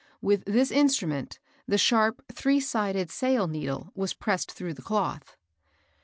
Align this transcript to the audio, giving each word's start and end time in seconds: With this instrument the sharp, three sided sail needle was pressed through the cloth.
With 0.19 0.45
this 0.45 0.71
instrument 0.71 1.37
the 1.67 1.77
sharp, 1.77 2.23
three 2.33 2.59
sided 2.59 3.11
sail 3.11 3.47
needle 3.47 3.91
was 3.93 4.15
pressed 4.15 4.51
through 4.51 4.73
the 4.73 4.81
cloth. 4.81 5.37